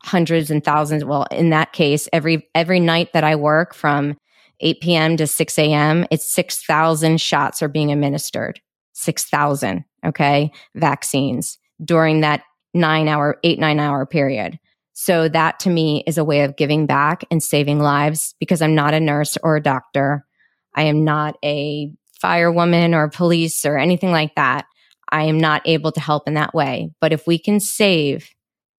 [0.05, 1.05] hundreds and thousands.
[1.05, 4.17] Well, in that case, every every night that I work from
[4.61, 5.17] 8 p.m.
[5.17, 8.61] to 6 a.m., it's 6,000 shots are being administered.
[8.95, 12.43] 6,000, okay, vaccines during that
[12.75, 14.59] nine hour, eight, nine hour period.
[14.93, 18.75] So that to me is a way of giving back and saving lives because I'm
[18.75, 20.27] not a nurse or a doctor.
[20.75, 24.67] I am not a firewoman or police or anything like that.
[25.11, 26.91] I am not able to help in that way.
[27.01, 28.29] But if we can save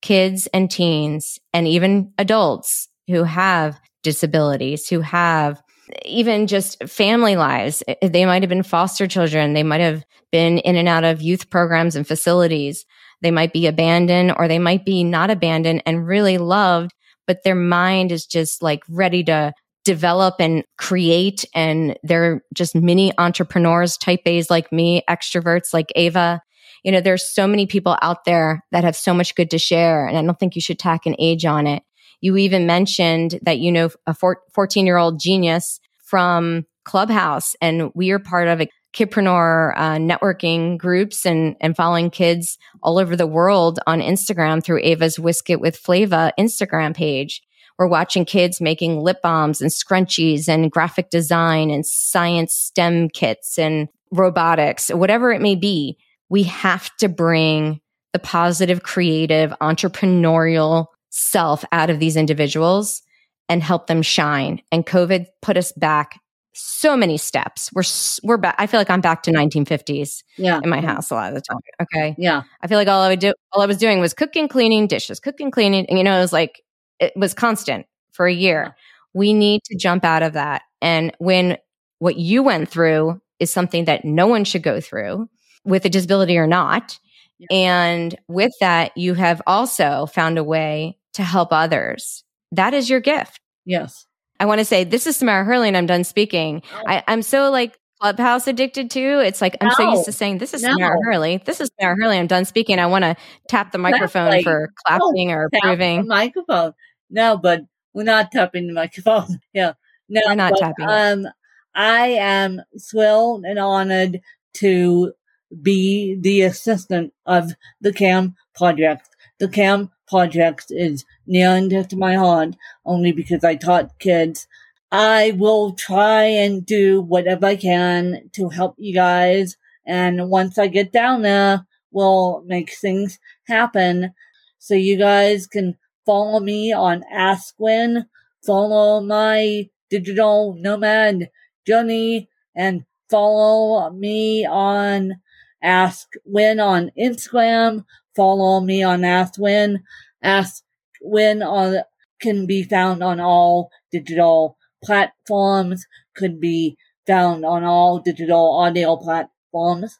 [0.02, 5.62] kids and teens and even adults who have disabilities, who have
[6.06, 10.04] even just family lives, eh, eh, they might have been foster children, they might have
[10.32, 12.86] been in and out of youth programs and facilities.
[13.24, 16.92] They might be abandoned or they might be not abandoned and really loved,
[17.26, 19.54] but their mind is just like ready to
[19.86, 21.46] develop and create.
[21.56, 26.42] And they're just mini entrepreneurs, type A's like me, extroverts like Ava.
[26.84, 30.06] You know, there's so many people out there that have so much good to share.
[30.06, 31.84] And I don't think you should tack an age on it.
[32.22, 34.16] You even mentioned that you know a
[34.54, 38.62] 14 year old genius from Clubhouse, and we are part of
[38.94, 44.82] kidpreneur uh, networking groups and and following kids all over the world on Instagram through
[44.84, 47.42] Ava's Whisk It with Flava Instagram page.
[47.78, 53.58] We're watching kids making lip balms and scrunchies and graphic design and science STEM kits
[53.58, 55.98] and robotics, whatever it may be.
[56.30, 57.82] We have to bring
[58.14, 63.02] the positive, creative, entrepreneurial self out of these individuals
[63.50, 64.62] and help them shine.
[64.72, 66.20] And COVID put us back
[66.54, 67.70] so many steps.
[67.74, 67.84] We're
[68.24, 68.56] we're back.
[68.58, 70.24] I feel like I'm back to 1950s.
[70.38, 71.60] Yeah, in my house a lot of the time.
[71.82, 72.16] Okay.
[72.18, 74.88] Yeah, I feel like all I would do, all I was doing was cooking, cleaning
[74.88, 75.86] dishes, cooking, cleaning.
[75.88, 76.62] And you know, it was like
[77.00, 78.64] it was constant for a year.
[78.68, 78.72] Yeah.
[79.16, 80.64] We need to jump out of that.
[80.82, 81.58] And when
[82.00, 85.30] what you went through is something that no one should go through,
[85.66, 87.00] with a disability or not.
[87.40, 87.48] Yeah.
[87.52, 92.24] And with that, you have also found a way to help others.
[92.52, 93.40] That is your gift.
[93.66, 94.06] yes.
[94.40, 96.62] I want to say this is Samara Hurley and I'm done speaking.
[96.74, 96.84] Oh.
[96.88, 99.20] I, I'm so like clubhouse addicted to.
[99.20, 100.74] It's like I'm so used to saying this is No.
[100.74, 101.38] Samara Hurley.
[101.46, 102.18] This is Samara Hurley.
[102.18, 102.80] I'm done speaking.
[102.80, 103.16] I want to
[103.48, 104.44] tap the microphone Exactly.
[104.44, 106.08] for clapping or approving.
[106.08, 106.74] microphone.
[107.10, 107.62] No, but
[107.94, 109.40] we're not tapping the microphone.
[109.54, 109.74] yeah.
[110.10, 110.86] No, We're not but, tapping.
[110.90, 111.28] Um,
[111.76, 114.20] I am thrilled and honored
[114.56, 115.14] to
[115.62, 119.08] be the assistant of the CAM project.
[119.40, 124.48] The CAM project is near and dear to my heart only because I taught kids.
[124.92, 129.58] I will try and do whatever I can to help you guys.
[129.86, 134.14] And once I get down there, we'll make things happen.
[134.60, 138.06] So you guys can follow me on AskWin,
[138.46, 141.30] follow my digital nomad
[141.66, 145.22] journey, and follow me on
[145.62, 147.86] Ask Win on Instagram.
[148.16, 149.84] Follow me on Ask Win.
[150.22, 150.64] Ask
[151.02, 151.82] Win on
[152.22, 155.86] can be found on all digital platforms.
[156.16, 160.00] Could be found on all digital audio platforms.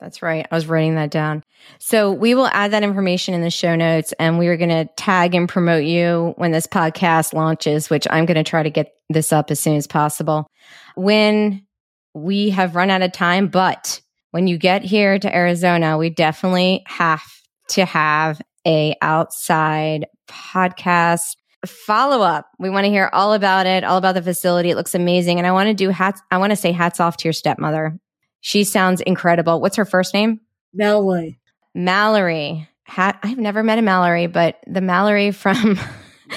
[0.00, 0.46] That's right.
[0.50, 1.42] I was writing that down.
[1.78, 4.84] So we will add that information in the show notes and we are going to
[4.96, 8.94] tag and promote you when this podcast launches, which I'm going to try to get
[9.08, 10.46] this up as soon as possible.
[10.94, 11.66] When
[12.12, 14.00] we have run out of time, but
[14.32, 17.22] when you get here to Arizona, we definitely have
[17.68, 21.36] to have a outside podcast
[21.66, 22.48] follow up.
[22.58, 24.70] We want to hear all about it, all about the facility.
[24.70, 25.38] It looks amazing.
[25.38, 26.20] And I want to do hats.
[26.30, 27.98] I want to say hats off to your stepmother.
[28.40, 29.60] She sounds incredible.
[29.60, 30.40] What's her first name?
[30.72, 31.38] Mallory.
[31.74, 32.68] Mallory.
[32.84, 33.18] Hat.
[33.22, 35.80] I've never met a Mallory, but the Mallory from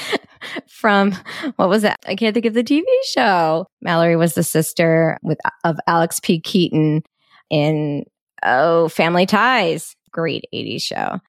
[0.68, 1.14] from
[1.58, 2.00] what was that?
[2.06, 3.68] I can't think of the TV show.
[3.82, 6.40] Mallory was the sister with of Alex P.
[6.40, 7.04] Keaton
[7.50, 8.06] in
[8.44, 9.97] oh Family Ties.
[10.18, 11.20] Great 80s show.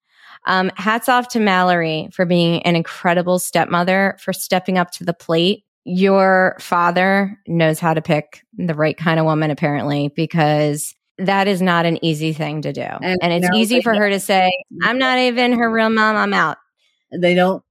[0.47, 5.13] Um, hats off to Mallory for being an incredible stepmother, for stepping up to the
[5.13, 5.63] plate.
[5.85, 11.61] Your father knows how to pick the right kind of woman, apparently, because that is
[11.61, 12.81] not an easy thing to do.
[12.81, 14.49] And, And it's easy for her to say,
[14.83, 16.57] I'm not even her real mom, I'm out.
[17.11, 17.63] they don't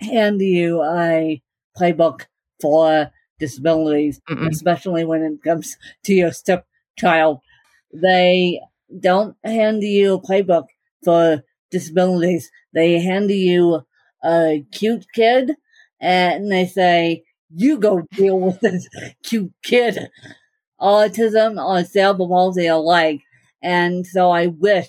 [0.00, 1.42] hand you a
[1.78, 2.26] playbook
[2.60, 4.48] for disabilities, Mm-mm.
[4.50, 7.40] especially when it comes to your stepchild.
[7.92, 8.60] They
[9.00, 10.66] don't hand you a playbook
[11.04, 12.50] for disabilities.
[12.72, 13.82] They hand you
[14.24, 15.52] a cute kid
[16.00, 17.24] and they say,
[17.54, 18.88] you go deal with this
[19.22, 20.10] cute kid.
[20.80, 23.22] Autism or cerebral palsy alike.
[23.62, 24.88] And so I wish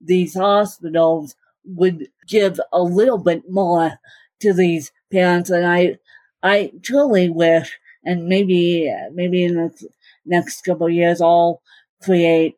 [0.00, 1.34] these hospitals
[1.64, 3.98] would give a little bit more
[4.40, 5.50] to these parents.
[5.50, 5.98] And I,
[6.42, 9.88] I truly wish, and maybe, maybe in the
[10.24, 11.60] next couple years, I'll
[12.02, 12.56] create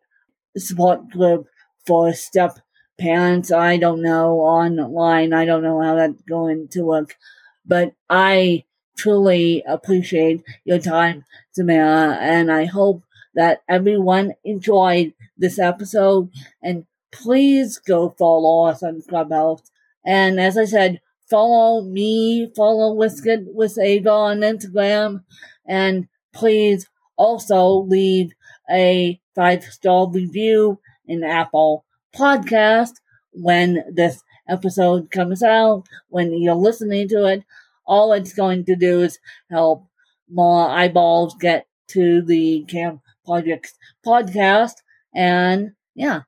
[0.58, 1.48] support group
[1.86, 2.58] for step
[2.98, 3.50] parents.
[3.50, 5.32] I don't know online.
[5.32, 7.16] I don't know how that's going to work,
[7.64, 8.64] but I
[8.96, 13.04] truly appreciate your time, Samara, and I hope
[13.34, 16.30] that everyone enjoyed this episode
[16.62, 19.62] and please go follow us on Clubhouse.
[20.04, 21.00] And as I said,
[21.30, 25.24] follow me, follow Whisket with Ava on Instagram,
[25.66, 28.32] and please also leave
[28.70, 32.94] a five star review in Apple Podcast
[33.30, 37.44] when this episode comes out, when you're listening to it.
[37.86, 39.86] All it's going to do is help
[40.28, 43.74] more eyeballs get to the Cam Projects
[44.04, 44.74] podcast.
[45.14, 46.22] And yeah,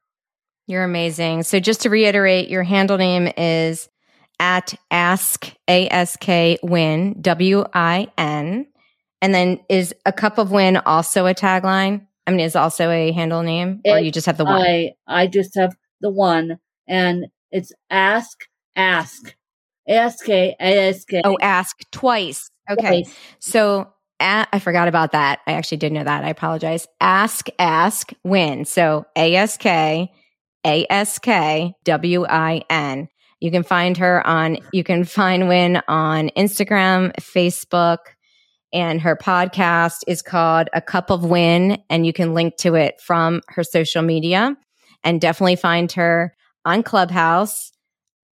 [0.69, 1.43] You're amazing.
[1.43, 3.89] So just to reiterate, your handle name is
[4.39, 6.25] at ask ask
[6.63, 8.67] win w i n,
[9.21, 12.07] and then is a cup of win also a tagline?
[12.31, 14.61] I mean, is also a handle name, or you just have the one?
[14.61, 18.45] I I just have the one, and it's ask
[18.77, 19.35] ask
[19.89, 21.09] ask ask.
[21.25, 22.49] oh, ask twice.
[22.71, 23.05] Okay,
[23.41, 25.41] so at, I forgot about that.
[25.49, 26.23] I actually did know that.
[26.23, 26.87] I apologize.
[27.01, 28.65] Ask, ask, win.
[28.65, 30.13] So A S K,
[30.65, 33.09] A S K, W I N.
[33.41, 37.99] You can find her on, you can find Win on Instagram, Facebook,
[38.73, 43.01] and her podcast is called A Cup of Win, and you can link to it
[43.01, 44.57] from her social media
[45.03, 47.73] and definitely find her on Clubhouse.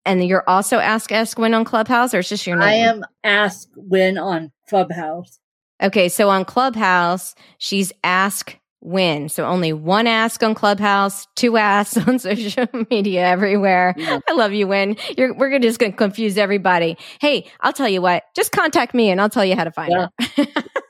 [0.05, 2.67] And you're also Ask Ask Win on Clubhouse, or it's just your name?
[2.67, 5.39] I am Ask Win on Clubhouse.
[5.81, 9.29] Okay, so on Clubhouse, she's Ask Win.
[9.29, 13.95] So only one ask on Clubhouse, two asks on social media everywhere.
[13.97, 14.19] Yeah.
[14.29, 14.95] I love you, Win.
[15.17, 16.97] You're, we're just going to confuse everybody.
[17.19, 19.91] Hey, I'll tell you what, just contact me and I'll tell you how to find
[19.91, 20.07] yeah.
[20.37, 20.45] her.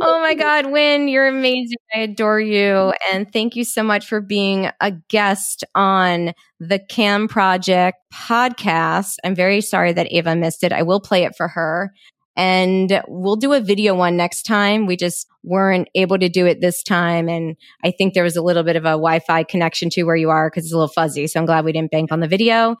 [0.00, 1.78] oh my God, Win, you're amazing.
[1.94, 2.92] I adore you.
[3.12, 9.16] And thank you so much for being a guest on the Cam Project podcast.
[9.24, 10.72] I'm very sorry that Ava missed it.
[10.72, 11.92] I will play it for her.
[12.36, 14.86] And we'll do a video one next time.
[14.86, 17.28] We just weren't able to do it this time.
[17.28, 20.16] And I think there was a little bit of a Wi Fi connection to where
[20.16, 21.26] you are because it's a little fuzzy.
[21.26, 22.76] So I'm glad we didn't bank on the video.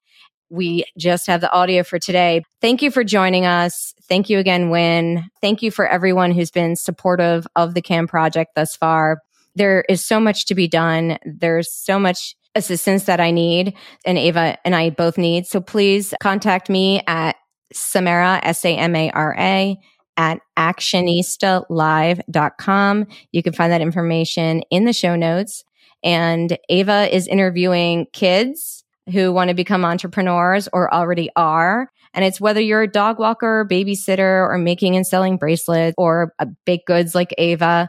[0.50, 2.42] We just have the audio for today.
[2.60, 3.94] Thank you for joining us.
[4.08, 5.24] Thank you again, Win.
[5.40, 9.20] Thank you for everyone who's been supportive of the CAM project thus far.
[9.54, 11.18] There is so much to be done.
[11.24, 13.74] There's so much assistance that I need
[14.04, 15.46] and Ava and I both need.
[15.46, 17.36] So please contact me at
[17.72, 19.78] Samara, S A M A R A,
[20.16, 23.06] at actionistalive.com.
[23.32, 25.64] You can find that information in the show notes.
[26.02, 31.90] And Ava is interviewing kids who want to become entrepreneurs or already are.
[32.12, 36.46] And it's whether you're a dog walker, babysitter, or making and selling bracelets or uh,
[36.66, 37.88] baked goods like Ava,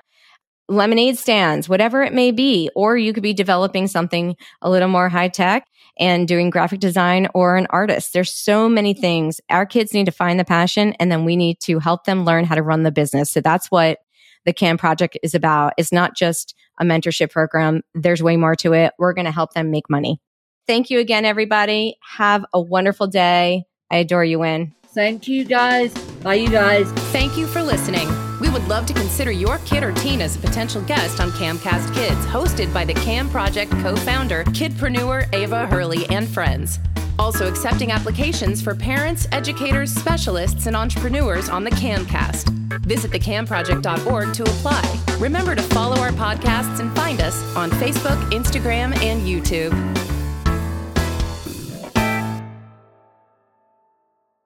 [0.69, 2.69] lemonade stands, whatever it may be.
[2.75, 5.65] Or you could be developing something a little more high tech
[6.01, 8.11] and doing graphic design or an artist.
[8.11, 9.39] There's so many things.
[9.49, 12.43] Our kids need to find the passion and then we need to help them learn
[12.43, 13.31] how to run the business.
[13.31, 13.99] So that's what
[14.43, 15.73] the CAM project is about.
[15.77, 17.83] It's not just a mentorship program.
[17.93, 18.93] There's way more to it.
[18.97, 20.19] We're going to help them make money.
[20.65, 21.97] Thank you again, everybody.
[22.17, 23.65] Have a wonderful day.
[23.91, 24.73] I adore you, Win.
[24.87, 25.93] Thank you, guys.
[26.21, 26.91] Bye, you guys.
[27.11, 28.07] Thank you for listening.
[28.39, 31.93] We would love to consider your kid or teen as a potential guest on Camcast
[31.95, 36.79] Kids, hosted by the Cam Project co founder, kidpreneur Ava Hurley, and friends.
[37.17, 42.49] Also accepting applications for parents, educators, specialists, and entrepreneurs on the Camcast.
[42.85, 45.03] Visit thecamproject.org to apply.
[45.19, 49.71] Remember to follow our podcasts and find us on Facebook, Instagram, and YouTube.